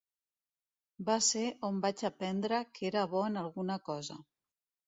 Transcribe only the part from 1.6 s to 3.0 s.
on vaig aprendre que